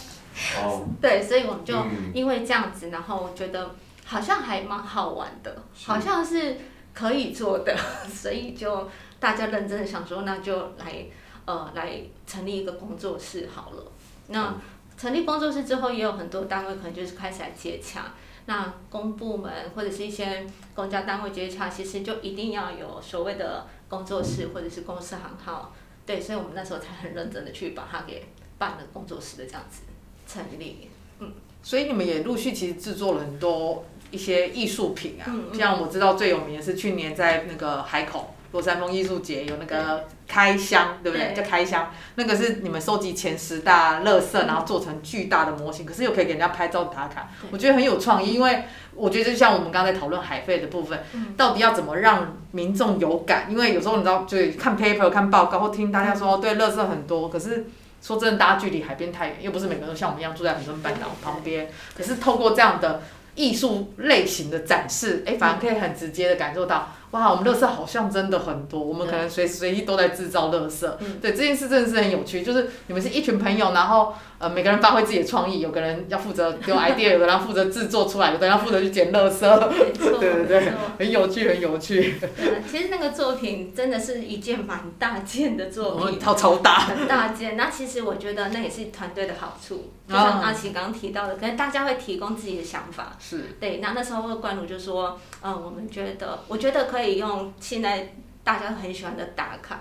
[0.62, 0.86] 哦。
[1.02, 1.76] 对，所以我们就
[2.14, 6.56] 因为这样子，然后觉得好像还蛮好玩的，好像是
[6.94, 7.76] 可以做的，
[8.08, 8.90] 所以就
[9.20, 11.06] 大家认真的想说，那就来
[11.44, 13.92] 呃来成立一个工作室好了。
[14.28, 14.56] 那。
[14.98, 18.14] 成立工作室之后，也有很多单位可能就是开始来接洽。
[18.46, 25.76] 那公部门或者是一些公家单位接洽，其实就一定要有所谓的工作室或者是公司行号。
[26.06, 28.26] 对，所以我们那时候才很认真的去把它给
[28.58, 29.82] 办了工作室的这样子
[30.26, 30.90] 成立。
[31.20, 31.30] 嗯，
[31.62, 33.84] 所以你们也陆续其实制作了很多
[34.16, 38.32] 一些艺术品啊，像我知道最有名的是去年在那个海口。
[38.52, 41.34] 罗山峰艺术节有那个开箱，对不对？
[41.34, 48.34] 叫开箱，那个是你们收集前十大乐色，然后做成巨大的模型，可是又可以给人家拍照打卡，我觉得很有创意。
[48.34, 51.04] 因为我觉得就像我们刚才讨论海费的部分，
[51.36, 53.48] 到底要怎么让民众有感？
[53.50, 57.66] 因为有时候你知道，就看 paper、看报告或听大家说，对，乐色很多，可是
[58.02, 61.68] 说真的，大家距离海边太远，又不是每个人都像我们一样住在恒春半岛旁边。
[61.94, 63.02] 可是透过这样的
[63.36, 66.96] 艺术类型的展示，哎，反而可以很直接的感受到。
[67.16, 71.00] 哇，我们乐色好像真的很多，我们可能随时随地都在制造乐色。
[71.22, 79.46] 对这件事真的是很有趣，就是你们是一群朋友，然后呃每个人发挥自己的创意，有个人要负责丢 idea，有个人负责制作出来，有的人要负责去捡乐色。
[79.98, 82.16] 对对对，很有趣，很有趣。
[82.20, 87.56] 对，其实那个作品真的是一件蛮大件的作品，超超大，很大件。
[87.56, 93.14] 那其实我觉得那也是团队的好处，就像阿奇刚刚提到的，可能大家会提供自己的想法。
[93.22, 93.56] 是。
[93.58, 97.05] 对，那那时候关鲁就说，嗯，我们觉得，我觉得可以。
[97.06, 98.12] 可以用现在
[98.44, 99.80] 大家很喜欢的打卡，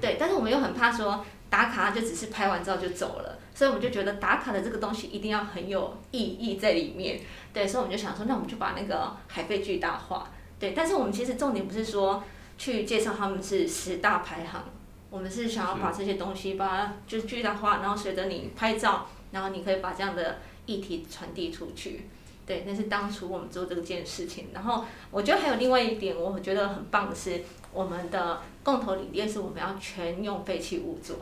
[0.00, 7.20] 对，但是我们又很怕说打卡就只是拍完照就走了，所以我们就觉得打卡的这个东西一定要很有意义在里面，
[7.52, 12.22] 对，所以我们就想说，那我们就把那个海贝巨大化，对，但是我们其实重点不是说
[12.56, 14.62] 去介绍他们是十大排行，
[15.10, 22.06] 我们是想要把这些东西把它就是巨大化，然后随着你拍照，然后你可以把这样的议题传递出去。
[22.44, 24.48] 对，那是当初我们做这件事情。
[24.52, 31.16] 然后我觉得还有另外一点，我觉得很棒的是，我们的共同理念是我们要全用废弃物做，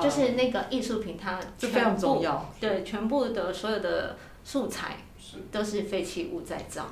[0.00, 2.24] 就是那个艺术品它全部
[2.60, 4.96] 对全部的所有的素材
[5.52, 6.86] 都是废弃物再造。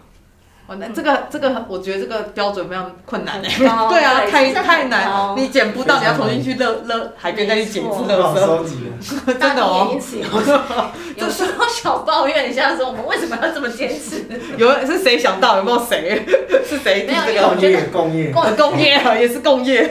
[0.66, 3.48] 哦，那这个这个，我觉得这个标准非常困难哎。
[3.88, 8.62] 对啊，太太难，你捡不到，你要重新去勒勒海边再去捡一次勒收
[9.32, 9.88] 真的哦。
[11.16, 14.24] 有时候小抱怨一下说，我们为什么要这么坚持？
[14.56, 15.58] 有是谁想到？
[15.58, 16.24] 有没有谁？
[16.68, 17.06] 是谁？
[17.06, 19.88] 没有，我觉得工业，工业 也是工业。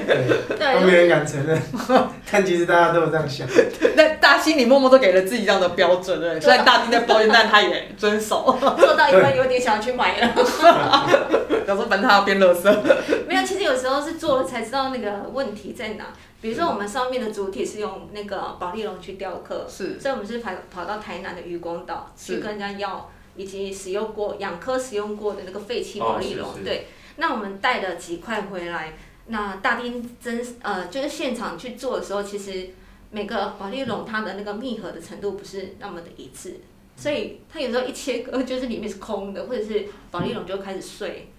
[0.50, 1.60] 对，都没人敢承认。
[2.30, 3.47] 但其实大家都有这样想。
[3.95, 6.39] 那大心里默默都给了自己这样的标准对。
[6.41, 8.58] 虽然大丁在抱怨，但他也遵守。
[8.78, 10.34] 做到一半有点想要去买了。
[10.36, 12.84] 有时候反正他要变乐色。
[13.28, 16.06] 没有，其实有时候是做了才知道那个问题在哪。
[16.39, 26.88] 比如说我们上面的主体是用那个宝丽龙去雕刻，是，所以我们是跑跑到台南的渔光岛去跟人家要，以及使用过养科使用过的那个废弃宝丽龙，对。
[27.17, 28.93] 那我们带了几块回来，
[29.26, 32.69] 那大丁真呃就是现场去做的时候，其实
[33.10, 36.60] 每个宝丽龙它的那个密合的程度不是那么的一致。
[36.95, 41.32] 所以它有时候一切割就是里面是空的，或者是保利龙就开始碎，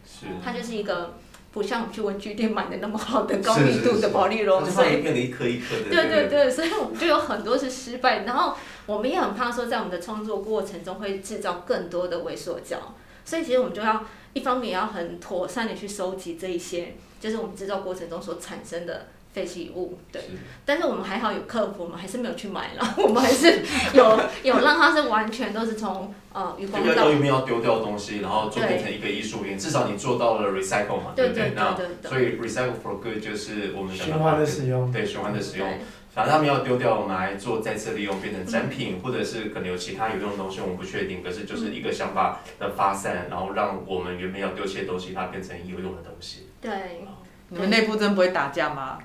[0.42, 1.16] 它就是一个
[1.58, 5.90] 不像我们去文具店买的那么好的高密度的保利龙，所以变得一颗一颗的。
[5.90, 12.94] 对对对，所以我们就有很多是失败，然后我们也很怕说在我们的创作过程中会制造更多的微缩胶，
[13.24, 19.08] 所以其实我们就要一方面也要很妥善的去收集这一些，就是我们制造过程中所产生的。
[19.38, 20.20] 废弃物，对，
[20.64, 23.60] 但是我们还好有客服，我们还是没有去买了， 我们还是
[23.94, 27.08] 有 有让它是完全都是从呃渔光到。
[27.08, 29.56] 有没有要丢掉东西，然后就变成一个艺术品？
[29.56, 31.52] 至少你做到了 recycle 嘛，对不对？
[31.54, 31.76] 那
[32.08, 35.68] 所以 recycle for good 就是我们循环的使用，对循环的使用。
[36.12, 41.22] 反正他们要丢掉，我们来做再次利用，变成展品，或者是可能有其他有用的东西，我们不确定。
[41.22, 46.48] 可是就是一个想法的发散，然后让我们原本要丢弃的东西，它变成有用的东西。
[46.60, 47.06] 对。
[47.50, 48.98] 你们内部真不会打架吗？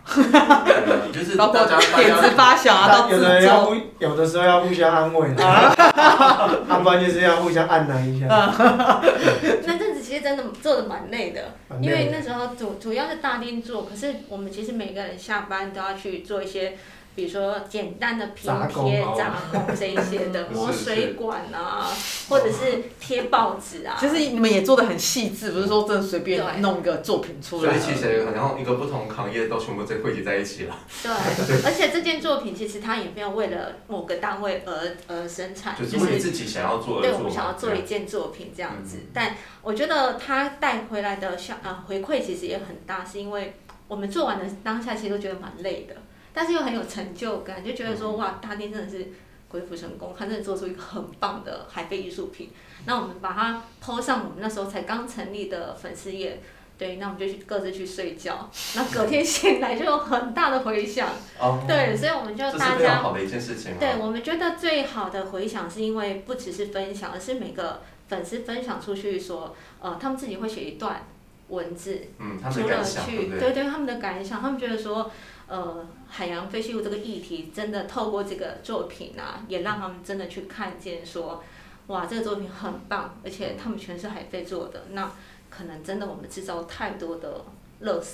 [1.13, 8.27] 就是包括 点子发小啊，到有的要互，有的时候要互相安慰， 啊，不然就是要互相按捺一下。
[9.65, 11.41] 那阵子其其实真的做的蛮累的，
[11.81, 16.77] 因为那时候主主要是大丁做，可是我们其实每个人下班都要去做一些。
[17.15, 18.51] 比如说简单的拼
[18.85, 21.87] 贴、扎工这一些的，磨水管啊，
[22.27, 23.95] 或者是贴报纸啊。
[23.99, 27.77] 其实你们也做的很细致，不是说真的随便弄一个作品出来。
[27.77, 30.75] 所以其实好像一个不同行业都全部在汇集在一起了。
[31.03, 31.11] 对，
[31.63, 37.01] 而且这件作品其实它也没有为了某个单位而而生产，就是为自己想要做。
[37.01, 43.53] 对，我们想要做一件作品这样子，但我觉得它带回来的效啊回馈其实也很大，是因为
[43.87, 45.95] 我们做完的当下其实都觉得蛮累的。
[46.33, 49.07] 但是又很有成就感，就觉得说哇，大丁真的是
[49.47, 52.49] 鬼斧神工，他真的做出一个很棒的海飞艺术品。
[52.85, 56.41] 那我们把它抛上我们那时候才刚成立的粉丝页，
[56.77, 58.49] 对，那我们就去各自去睡觉。
[58.75, 61.07] 那隔天醒来就有很大的回响。
[61.39, 61.63] 哦。
[61.67, 62.95] 对，所以我们就大家。
[62.95, 63.77] 好的一件事情。
[63.79, 71.05] 对，我们觉得最好的回响是因为不只是分享，而是每个粉丝分享出去说，呃，他们自己会写一段
[71.49, 75.11] 文字，嗯，他们的感想，对对对，他们的感想，他们觉得说。
[75.47, 81.43] 呃，海洋废弃物这个议题，真的透过这个作品啊，也让他们真的去看见说，
[81.87, 85.11] 哇，这个作品很棒，而且他们全是海废做的，那
[85.49, 87.43] 可能真的我们制造太多的
[87.81, 88.13] 垃圾，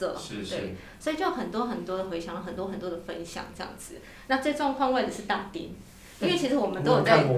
[0.50, 3.96] 对，所以就很多很多的回想，很多很多的分享这样子。
[4.28, 5.76] 那这状况位的是大丁，
[6.22, 7.34] 因为其实我们都有在，你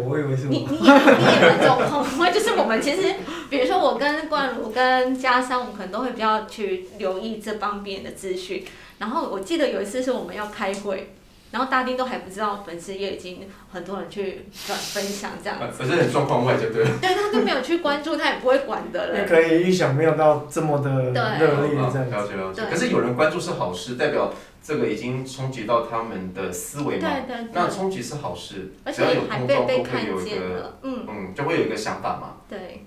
[0.50, 3.14] 你你你也有状况外， 就是我们其实，
[3.50, 8.66] 比如说我跟冠如跟嘉山，我们可能都会比较去留意这方面的资讯。
[8.98, 11.14] 然后我记得有一次是我们要开会，
[11.52, 15.66] 然后大丁都还不知道粉丝也已经很多人去转分享这样子。
[15.78, 16.90] 反正很状况外就对了。
[17.02, 19.26] 对，他都没有去关注，他也不会管的了。
[19.28, 22.10] 可以预想没有到这么的热烈这样。
[22.10, 22.62] 了解了解。
[22.70, 24.32] 可是有人关注是好事，代表
[24.64, 27.10] 这个已经冲击到他们的思维嘛？
[27.28, 27.48] 对对。
[27.54, 32.38] 那冲击是好事，只要有碰撞，会有一个嗯嗯，就会有一个想法嘛。
[32.48, 32.86] 对，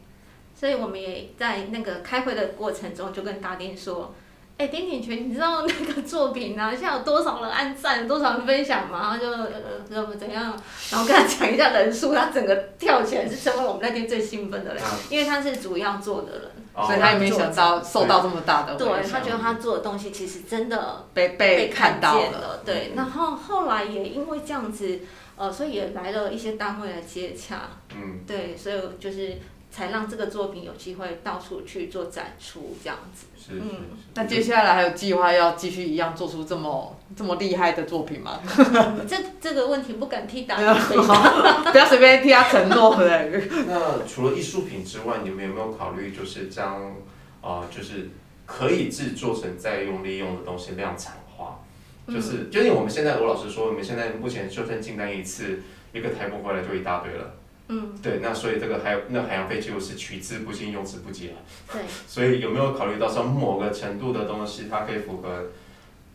[0.55, 4.15] 所以我们也在那个开会的过程中就跟大丁说。
[4.57, 9.01] 哎，丁景全，你知道那个作品啊，现在有多少人按赞，多少人分享吗？
[9.01, 10.57] 然后就呃怎么怎样，
[10.93, 16.43] 然后跟他讲一下人数，他整个跳起来，是成为我们那天最兴奋的人，因为他是主要做的人，
[16.75, 18.75] 所以他也没想到受到这么大的。
[18.77, 22.93] 对他觉得他做的东西其实真的被被看到了，对。
[22.97, 25.01] 然后后来也因为这样子，
[25.37, 27.63] 呃，所以也来了一些单位来接洽，
[27.95, 29.39] 嗯，对，所以就是。
[29.75, 33.27] 才让这个作品有机会到处去做展出，这样子。
[33.37, 38.39] 是嗯，那接下来还有计划要继续一样做出这么这么厉害的作品吗？
[39.09, 40.55] 这这个问题不敢替答。
[41.73, 43.43] 不要随便替他承诺嘞。
[43.67, 46.95] 那除了艺术品之外，你们有没有考虑就是将
[47.43, 48.11] 啊，就是
[48.47, 51.61] 可以制作成再用利用的东西量产化？
[52.07, 55.61] 就是，就像我们现在罗老师说，我们现在目前就算进单一次，
[55.93, 57.35] 一个台风回来就一大堆了。
[57.69, 61.37] 嗯，对，那所以这个海那海洋废弃物是取之不尽用之不竭了。
[61.73, 61.83] 对。
[62.07, 65.47] 所以有没有考虑到说某个程度的东西，它可以符合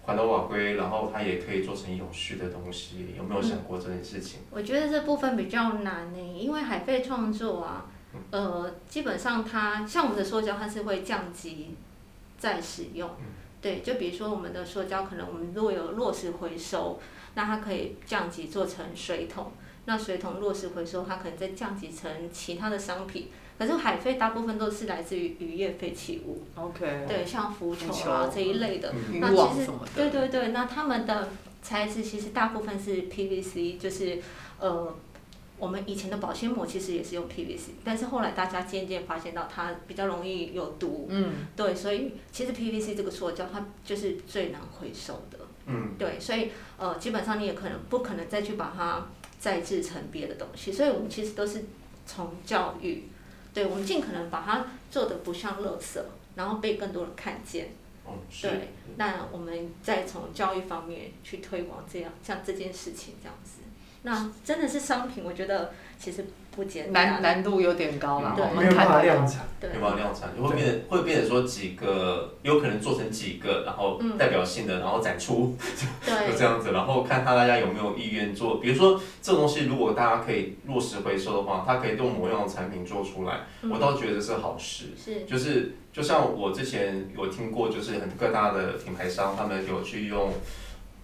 [0.03, 3.15] 环保法规，然后它也可以做成有序的东西？
[3.17, 4.41] 有没有想过这件事情？
[4.51, 7.88] 我觉得这部分比较难呢，因为海废创作啊，
[8.29, 11.75] 呃，基本上它像我们的塑胶，它是会降级
[12.38, 13.09] 再使用。
[13.19, 13.25] 嗯。
[13.62, 17.01] 对，就比如说我们的塑胶，可能我们如果有落实回收，
[17.33, 19.51] 那它可以降级做成水桶。
[19.89, 23.30] 那水桶落实回收，它可能再降级成其他的商品。
[23.58, 26.43] 可是海废大部分都是来自于渔业废弃物。
[26.54, 27.06] OK。
[27.08, 28.93] 对，像浮球啊这一类的。
[29.19, 31.30] 那其实对对对，那他们的
[31.63, 34.21] 材质其实大部分是 PVC，就是
[34.60, 34.95] 呃，
[35.58, 41.08] 我们以前的保鲜膜其实也是用 PVC，但是后来大家渐渐发现到它比较容易有毒。
[41.10, 41.47] 嗯。
[41.56, 45.39] 对，所以其实 PVC 这个塑胶它就是最难回收的。
[45.65, 45.95] 嗯。
[45.97, 49.08] 对，所以呃，基本上你也可能不可能再去把它。
[49.39, 51.63] 再制成别的东西，所以我们其实都是
[52.06, 53.06] 从教育，
[53.54, 55.99] 对我们尽可能把它做的不像垃圾，
[56.36, 57.69] 然后被更多人看见。
[58.41, 63.62] 对，那我们再从教育方面去推广这样像这件事情这样子，
[64.04, 66.25] 那真的是商品，我觉得其实。
[66.91, 75.56] 难难度有点高了，没有办法量产，没办法量产，就会变会变成说几个，有可能做成几个，然后代表性的，然后展出，
[76.06, 78.58] 就这样子，然后看他大家有没有意愿做。
[78.60, 83.41] 比如说这种东西，如果大家可以落实回收的话，它可以用某样的产品做出来，
[83.72, 84.86] 我倒觉得是好事。
[84.98, 90.34] 是，就是就像我之前有听过，就是很各大的品牌商，他们有去用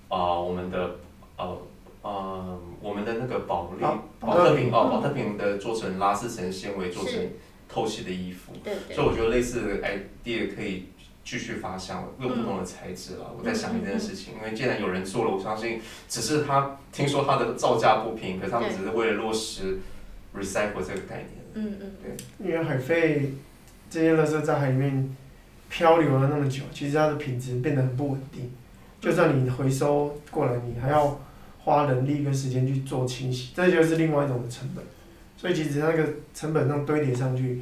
[0.10, 0.96] 啊我们的
[1.38, 1.58] 呃。
[2.06, 3.82] 嗯，我们的那个保利
[4.20, 7.20] 宝特瓶哦，保特瓶的做成拉丝成纤维，做成
[7.68, 8.54] 透气的衣服。
[8.64, 10.86] 对所以我觉得类似的 idea 可以
[11.24, 13.34] 继续发想，用不同的材质了。
[13.36, 19.80] 我在想一件事情，因为既然有人做了，我相信只是他听说他的造价不平，可是他们只是为了落实
[20.38, 21.44] recycle 这个概念。
[21.56, 21.92] 嗯嗯。
[22.04, 23.34] 对，因为海费。
[23.88, 25.16] 这些垃圾在海里面
[25.70, 28.52] 漂流了那么久，其实它的品质变得很不稳定。
[29.00, 31.18] 就算你回收过来，你还要
[31.66, 34.82] 花人力跟时间去做清洗，这就是另外一种的成本。
[35.36, 37.62] 所以其实那个成本上堆叠上去，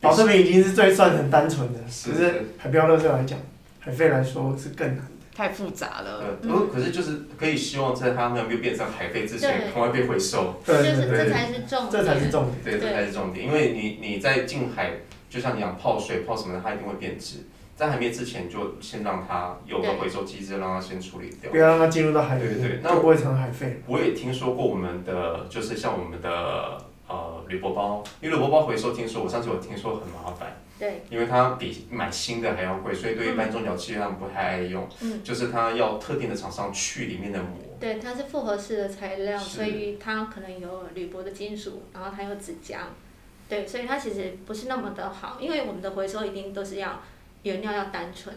[0.00, 3.38] 保特瓶已经是最算很单纯的，可是海漂垃圾来讲，
[3.80, 5.04] 海废来说是更难。
[5.34, 6.22] 太复杂了。
[6.42, 10.60] 呃，可可是就是可以希望在它没有变成海废之前，赶快被回收。
[10.62, 11.90] 对对对，这才是重点。
[11.90, 12.56] 这才是重点。
[12.62, 13.46] 对，这才是重点。
[13.46, 14.90] 因为你你在近海，
[15.30, 17.38] 就像你讲泡水泡什么的，它一定会变质。
[17.82, 21.50] 在海面之前，就先让它有个回收机制，让它先处理掉。
[21.50, 22.44] 不要让它进入到海里。
[22.44, 23.82] 对对，那不会成海废。
[23.88, 30.56] 我也听说过我们的，就是像我们的呃铝箔包，因为铝箔包回收，听说我上次有听说很麻烦。
[30.78, 34.88] 对，因为它比买新的还要贵，所以对一般中小企业他们不太爱用。
[35.00, 37.58] 嗯，就是它要特定的厂商去里面的膜。
[37.80, 42.76] 对，它是复合式的材料，所以它可能有铝箔的金属，然后它有纸浆。
[43.48, 47.02] 对，所以它其实不是那么的好，因为我们的回收一定都是要
[47.42, 48.34] 原料要单纯。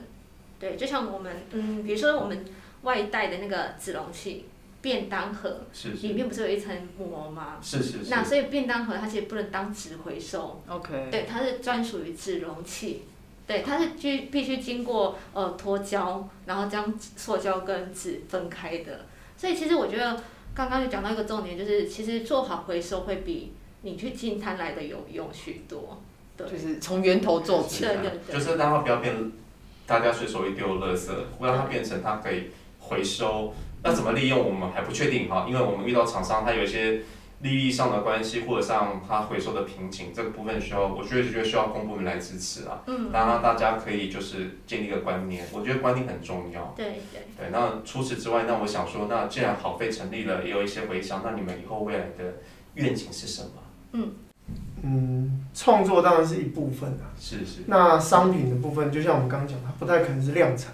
[0.59, 2.45] 对，就像我们嗯，比如说我们
[2.83, 4.45] 外带的那个纸容器。
[4.81, 5.61] 便当盒
[6.03, 7.57] 里面不是有一层膜吗？
[7.59, 8.11] 是是是。
[8.11, 10.61] 那所以便当盒它其实不能当纸回收。
[10.67, 11.07] OK。
[11.09, 13.01] 对，它是专属于纸容器。
[13.47, 19.07] 对，它是必必须经过呃脱胶，然后将塑胶跟纸分开的。
[19.35, 20.21] 所以其实我觉得
[20.53, 25.99] 刚刚就讲到一个重点，就是其实做好回收会比你去进摊来的有用许多。
[26.37, 26.47] 对。
[26.47, 27.83] 就是从源头做起。
[27.83, 28.33] 对对对。
[28.33, 29.31] 就是让它不要变，
[29.85, 33.53] 大家随手一丢垃圾，让它变成它可以回收。
[33.83, 37.01] 那怎么利用我们还不确定哈，因为我们遇到厂商，他有一些
[37.41, 42.81] 利益上的关系，或者上他回收的瓶颈，这个部分需要，我觉得觉得需要公部门来支持啊。
[42.87, 43.11] 嗯。
[43.11, 46.73] 然后大家可以就是建立一个观念，我觉得观念很重要。
[46.75, 47.21] 对对。
[47.37, 52.37] 对，那除此之外，那我想说，那既然好费成立了，也有一些回响，那你们以后未来的
[52.73, 53.49] 愿景是什么？
[53.91, 54.15] 嗯
[54.87, 57.09] 嗯，创作当然是一部分啊。
[57.19, 57.61] 是是。
[57.65, 60.71] 那商品的部分，就像我们刚刚讲，它不太可能是量产。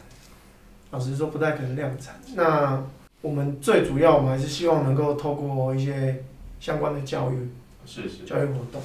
[0.91, 2.15] 老实说，不太可能量产。
[2.35, 2.83] 那
[3.21, 6.21] 我们最主要，我们还是希望能够透过一些
[6.59, 7.49] 相关的教育，
[7.85, 8.81] 是是教育活动，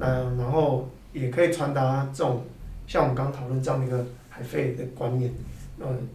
[0.00, 2.46] 嗯，然后也可以传达这种
[2.86, 5.30] 像我们刚刚讨论这样的一个海费的观念，
[5.80, 6.08] 嗯，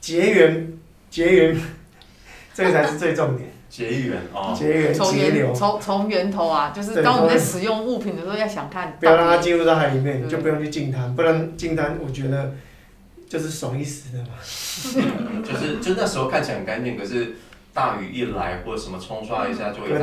[0.00, 0.72] 结缘
[1.10, 1.60] 结缘，
[2.52, 3.51] 这个才是最重点。
[3.72, 12.52] 结缘哦，结缘节流，从从源头啊，就是当我们在使用物品的时候，要想看，不要让它进入到海里面，就不用去进滩，不然进滩，我觉得。
[13.32, 14.28] 就是爽一时的嘛，
[15.42, 17.34] 就是就那时候看起来很干净，可是
[17.74, 19.96] 大雨一来或者什么冲刷一下就会又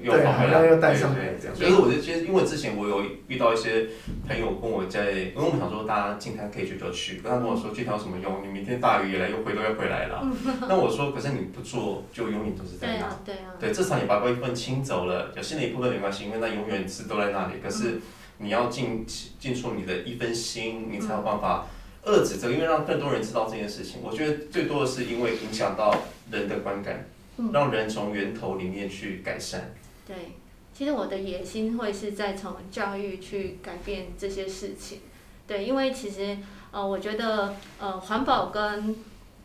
[0.00, 1.54] 又跑回来，对对对。
[1.54, 3.86] 所以我就其实因为之前我有遇到一些
[4.26, 8.42] 朋友跟我在，因为我们想说大家进滩可以去就去，他跟我说进滩有什么用？
[8.42, 10.26] 你明天大雨一来又回都要回来了。
[10.66, 17.54] 那我说可是你不做就永远都是在那，对啊，对至少你把一部分清走了，有新的一部分没关系，因为那永远是都在那里。
[17.62, 18.00] 可是
[18.38, 19.04] 你要进
[19.38, 21.66] 进出你的一份心，你才有办法。
[22.04, 25.94] 遏制这个，因为让更多人知道这件事情，我觉得最多的是因为影响到
[26.30, 27.06] 人的观感，
[27.52, 29.72] 让人从源头里面去改善。
[30.06, 30.32] 对，
[30.74, 35.00] 其实我的野心会是在从教育去改变这些事情。
[35.46, 36.38] 对，因为其实
[36.72, 38.96] 呃，我觉得呃，环保跟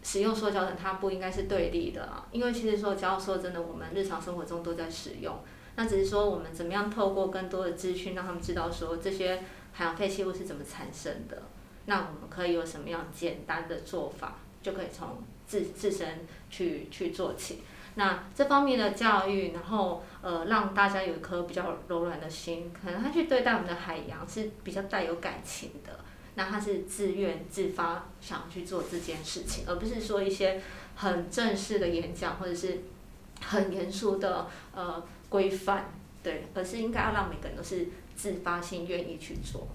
[0.04, 2.26] 使用塑胶的它不应该是对立的啊。
[2.32, 5.36] 因为其实塑胶说真的，我们日常生活中都在使用，
[5.76, 9.44] 那只是说我们怎么样透过更多的资讯，让他们知道说这些
[9.74, 11.44] 海洋废弃物是怎么产生的。
[11.90, 17.64] 那我们可以有什么样简单的做法，就可以从自自身去去做起。
[17.96, 26.00] 那这方面的教育，然后呃让大家有一颗比较柔软的心，可能他去对待我们的海洋是比较带有感情的。
[26.36, 30.62] 那他是自愿自发想去做这件事情，而不是说一些
[30.96, 32.84] 很正式的演讲或者是
[33.42, 39.68] 很严肃的呃规范，对，而是应该要让每个人都是自发性愿意去做。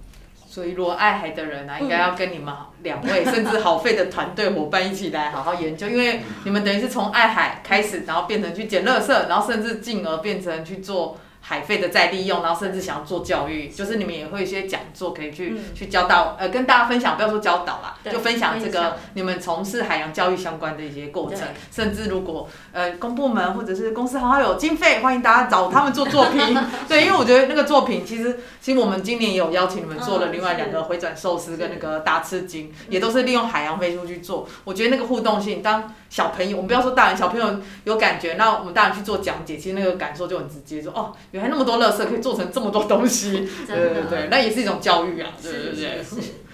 [0.53, 11.19] 所以，如果爱海的人呢，应该要跟你们两位，甚至好费的团队伙伴一起来好好研究，因为你们等于是从爱海开始，然后变成去捡垃圾，然后甚至进而变成去做。
[11.45, 26.57] 海费的再利用，然后甚至想要做教育，就是你们也会一些讲座可以去去教导，呃，跟大家分享，不要说教导啦，就分享这个你们从事海洋教育相关的一些过程，甚至如果呃公部门或者是公司好好有经费，欢迎大家找他们做作品。
[26.89, 34.49] 对，因为我觉得那个作品其实，其实我们今年也有邀请你们做了另外两个回转寿司跟那个大吃鲸，也都是利用海洋废物去做。
[34.65, 41.11] 我觉得那个互动性，当小朋友，我们不要说大人，小朋友有感觉，那我们大人去做讲解，其实那个感受就很直接，说哦。
[41.31, 46.05] 原来那么多垃圾可以做成这么多东西， 对对对，那也是一种教育啊，对对对。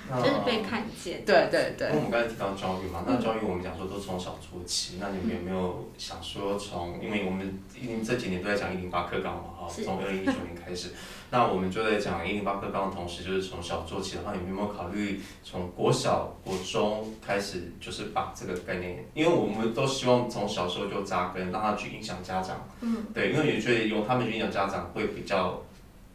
[0.08, 1.24] 就是被看见。
[1.24, 1.88] 对对对。
[1.88, 10.90] 因为我们刚才提到教育嘛，那教育我们讲说都从小做起，那你们有没有想说从，因为我们因为这几年都在讲一零八课纲嘛，哈，从二零一九年开始，
[11.30, 25.62] 那我们就在讲一零八课纲的同时，就是从小做起的话，你们有没有考虑从国小、国中开始，就是把这个概念，因为我们都希望从小时候就扎根，让他去影响家长，嗯，对，因为也觉得由他们去影响家长会比较。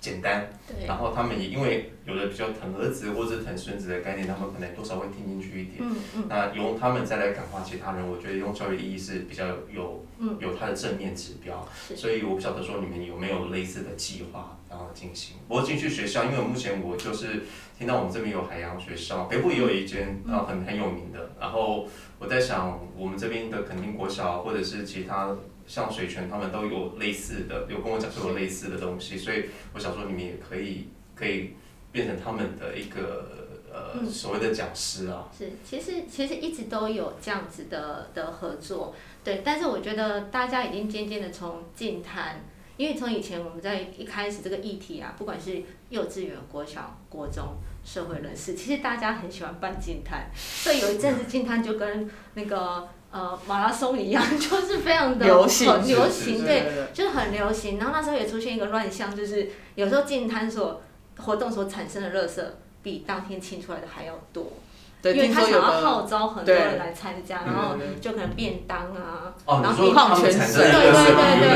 [0.03, 0.49] 简单，
[0.85, 5.77] 然后他们也因为有的比较疼儿子或者疼孙子的概念，他们可能多少会听进去一点。
[5.79, 6.25] 嗯嗯。
[6.27, 10.05] 那由他们再来感化其他人，我觉得用教育意义是比较有
[10.41, 11.65] 有它的正面指标。
[11.95, 15.37] 所以我不晓得说你们有没有类似的计划然后进行。
[15.47, 17.43] 我进去学校，因为目前我就是
[17.79, 21.31] 听到我们这边有海洋学校，北部也有一间啊很很有名的。
[21.39, 21.87] 然后
[22.19, 25.33] 我在想，我们这边的肯定国小或者是其他。
[25.65, 31.53] 像水泉他们都有类似的，有跟我讲说有类似的东西，所以我想说你们也可以可以
[31.91, 35.31] 变成他们的一个呃所谓的讲师啊。
[35.37, 38.93] 是，其实其实一直都有这样子的的合作，
[39.23, 39.41] 对。
[39.43, 42.43] 但是我觉得大家已经渐渐的从近谈，
[42.75, 47.55] 因为从以前我们在一开始这个议题啊，不管是幼稚园、国小、国中、
[47.85, 52.87] 社会人士，其实大家很喜欢办近谈，所以有一阵子近谈就跟那个。
[53.13, 57.77] 呃，马拉松一样， 就是非常的流行，流行，对，就是很流行。
[57.77, 60.81] 然后那时候也出现一个乱象，就是有时候进摊所
[61.19, 62.41] 活动所产生的垃圾，
[62.81, 64.53] 比当天清出来的还要多。
[64.99, 70.81] 对，因为他想要号召很多人来参加，然后就可能便当啊，然后矿泉水，对对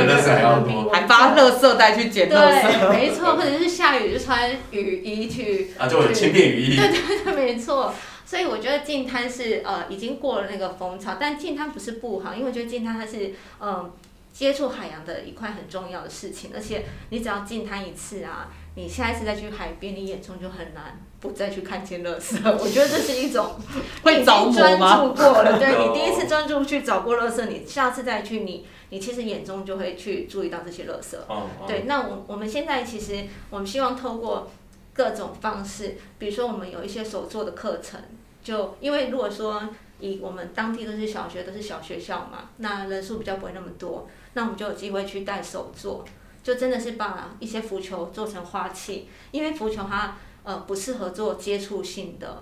[0.05, 2.89] 对对，还发垃圾袋去捡垃圾。
[2.89, 5.71] 对，没错，或者是下雨就穿雨衣去。
[5.77, 6.75] 啊，就轻便雨衣。
[6.75, 7.91] 对对对，没错。
[8.27, 13.89] 所以我觉得净滩是呃已经过了那个风潮，但净滩不是不好，因为我觉得净滩它是嗯
[14.33, 22.37] 接触海洋的一块很重要的事情，而且你只要净滩一次啊，你下一次再去海边，你眼中就很难不再去看见乐色。
[22.59, 23.55] 我觉得这是一种
[24.03, 31.25] 会着专注过了，对 你第一次专注去找过乐色，你下次再去，你你其实眼中就会去注意到这些乐色。
[31.65, 34.51] 对，那我我们现在其实我们希望透过
[34.93, 37.99] 各种方式，比如说我们有一些手做的课程。
[38.47, 39.61] 就因为如果说
[39.99, 46.05] 以我们当地都是小学，都是小学校嘛，那人数比较不会那么多，那我们就有机会去带手做，
[46.41, 52.41] 就真的是把一些浮球做成花器，因为浮球它呃不适合做接触性的，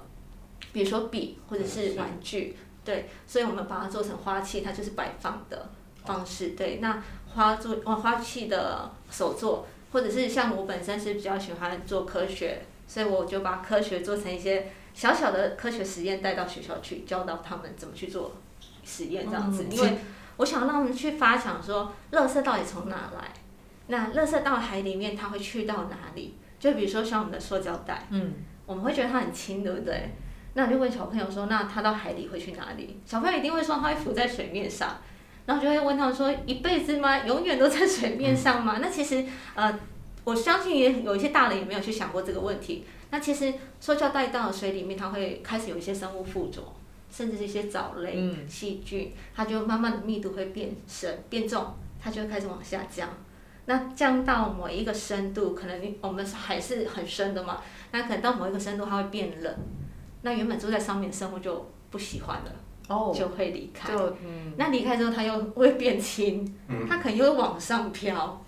[0.72, 5.70] 比如说笔或者是玩具，对，所以我们把它做成花器，它就是摆放的
[6.06, 7.02] 方式，对，那
[7.34, 14.72] 花做花器的手作，或者是像我本身是比较喜欢做科学，所以我就把科学做成一些。
[14.96, 18.32] 小小的科学实验带到学校去，教导他们怎么去做
[18.84, 19.66] 实验，这样子。
[19.70, 19.98] 因为
[20.38, 23.34] 我想让他们去发想说，垃圾到底从哪来？
[23.88, 26.36] 那垃圾到海里面，它会去到哪里？
[26.58, 28.34] 就比如说像我们的塑胶袋，嗯，
[28.66, 30.12] 我们会觉得它很轻，对不对？
[30.54, 32.98] 那就问小朋友说，那它到海里会去哪里？
[33.06, 34.98] 小朋友一定会说，它会浮在水面上。
[35.46, 37.20] 然后就会问他们说，一辈子吗？
[37.20, 38.78] 永远都在水面上吗？
[38.82, 39.24] 那其实，
[39.54, 39.78] 呃，
[40.24, 42.84] 我相信也有一些大人也没有去想过这个问题。
[43.12, 46.62] 那其实塑胶袋到了水里面，它会开始有一些生物附着，
[47.10, 53.10] 甚至是一些藻类、细菌，它就慢慢的密度会变深、变重，它就会开始往下降。
[53.68, 59.56] 那降到某一个深度，可能我们海是很深的嘛，那可能到某一个深度它会变冷，
[60.22, 62.52] 那原本住在上面的生物就不喜欢了，
[62.90, 63.92] 哦，就会离开。
[64.58, 66.46] 那离开之后，它又会变轻，
[66.88, 68.45] 它可能又会往上飘。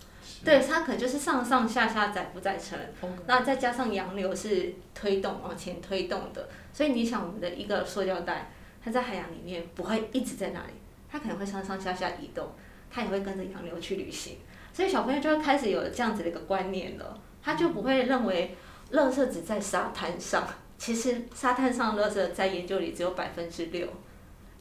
[0.48, 2.80] 对，它可能就是上上下下载不载沉，
[3.26, 8.50] 那再加上洋流是推动往前推动的，所以你想我们的一个塑胶袋，
[8.82, 10.72] 它在海洋里面不会一直在那里，
[11.12, 12.48] 它可能会上上下下移动，
[12.90, 14.38] 它也会跟着洋流去旅行，
[14.72, 18.56] 所以小朋友就会开始有这样子的一个观念了，他就不会认为
[18.94, 23.86] 垃圾只在沙滩上，其实沙滩上垃圾在研究里只有百分之六，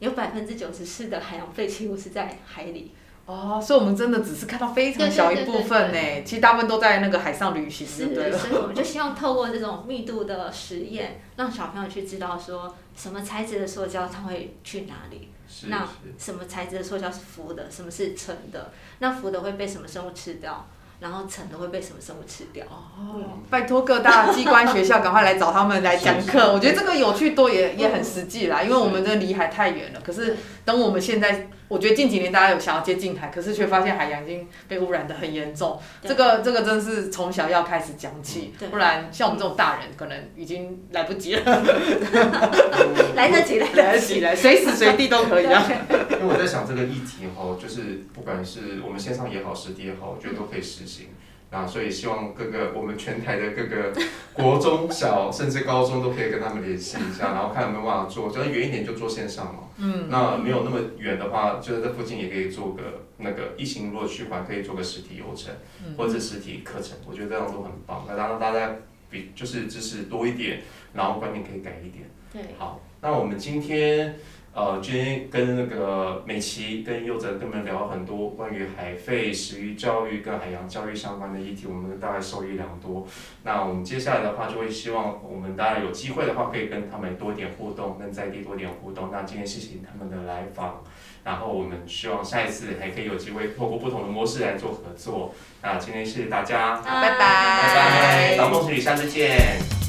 [0.00, 2.92] 有百分之九十四的海洋废弃物是在海里。
[3.26, 15.28] 哦，所以我们真的只是看到非常小一部分呢，其实大部分都在那个海上旅行是，对所以我们就希望透过这种密度的实验，让小朋友去知道说什么材质的塑胶它会去哪里，
[15.66, 18.70] 那什么材质的塑胶是浮的，什么是沉的，
[19.00, 20.66] 那浮的会被什么生物吃掉。
[20.98, 22.64] 然后沉的会被什么生物吃掉？
[22.64, 23.20] 哦，
[23.50, 26.50] 拜托各大机关学校赶快来找他们来讲课。
[26.50, 30.00] 我觉得这个有趣多也也很实际啦，因为我们这离海太远了。
[30.00, 35.78] 可是等我们现在，我觉得近几年大家有想要接近海，可是却发现海洋已经被污染的很严重。
[36.02, 41.42] 这个这个真是从小要开始讲起，不然像我们这种大人可能已经来不及了。
[43.16, 45.66] 来得及，来得及，来随时随地都可以啊。
[46.10, 51.08] 因为我在想这个议题哈，就是不管是我们线上也好，实体也好，我觉得都可以实行。
[51.50, 53.92] 那所以希望各个我们全台的各个
[54.32, 59.60] 国中小甚至高中都可以跟他们联系一下，然后看有没有办法做，只要远一点就做线上嘛。
[59.78, 60.08] 嗯。
[60.10, 62.82] 那没有那么远的话，就是在附近也可以做个
[63.18, 65.54] 那个疫情如果趋缓，可以做个实体游程，
[65.96, 68.04] 或者实体课程，我觉得这样都很棒。
[68.08, 68.74] 那当然大家
[69.08, 72.10] 比就是知识多一点，然后观念可以改一点。
[72.32, 72.54] 对。
[72.58, 74.16] 好，那我们今天。
[74.56, 83.06] 呃，今天跟那个美琪跟佑哲跟我们聊很多关于海废、食育教育跟海洋教育相关的议题，我们大概受益良多。
[83.42, 89.10] 那我们接下来的话，就会希望我们大家有机会的话，可以跟他们多一点互动，跟在地多点互动。
[89.12, 90.82] 那今天谢谢他们的来访，
[91.22, 95.34] 然后我们希望下一次还可以有机会透过不同的模式来做合作。
[95.60, 99.85] 那今天谢谢大家，拜拜，拜拜，老梦水里下次见。